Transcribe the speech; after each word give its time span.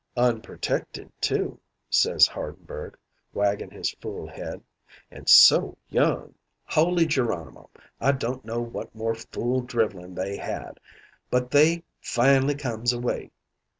"'Unprotected, 0.17 1.11
too,' 1.21 1.59
says 1.87 2.25
Hardenberg, 2.27 2.95
waggin' 3.35 3.69
his 3.69 3.91
fool 4.01 4.27
head. 4.27 4.63
'An' 5.11 5.27
so 5.27 5.77
young!' 5.89 6.33
"Holy 6.65 7.05
Geronimo! 7.05 7.69
I 7.99 8.13
don't 8.13 8.43
know 8.43 8.61
what 8.61 8.95
more 8.95 9.13
fool 9.13 9.61
drivelin' 9.61 10.15
they 10.15 10.37
had, 10.37 10.79
but 11.29 11.51
they 11.51 11.83
fin'ly 11.99 12.55
comes 12.55 12.91
away. 12.91 13.29